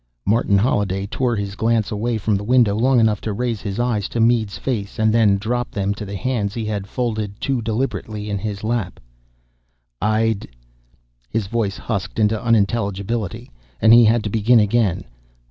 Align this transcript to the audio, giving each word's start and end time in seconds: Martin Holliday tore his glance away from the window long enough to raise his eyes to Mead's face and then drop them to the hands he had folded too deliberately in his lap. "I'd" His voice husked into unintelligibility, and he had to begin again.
Martin 0.25 0.57
Holliday 0.57 1.05
tore 1.05 1.35
his 1.35 1.53
glance 1.53 1.91
away 1.91 2.17
from 2.17 2.35
the 2.35 2.43
window 2.43 2.73
long 2.75 2.99
enough 2.99 3.21
to 3.21 3.31
raise 3.31 3.61
his 3.61 3.79
eyes 3.79 4.09
to 4.09 4.19
Mead's 4.19 4.57
face 4.57 4.97
and 4.97 5.13
then 5.13 5.37
drop 5.37 5.69
them 5.69 5.93
to 5.93 6.05
the 6.07 6.15
hands 6.15 6.55
he 6.55 6.65
had 6.65 6.87
folded 6.87 7.39
too 7.39 7.61
deliberately 7.61 8.27
in 8.27 8.39
his 8.39 8.63
lap. 8.63 8.99
"I'd" 10.01 10.47
His 11.29 11.45
voice 11.45 11.77
husked 11.77 12.17
into 12.17 12.41
unintelligibility, 12.43 13.51
and 13.79 13.93
he 13.93 14.03
had 14.03 14.23
to 14.23 14.31
begin 14.31 14.59
again. 14.59 15.03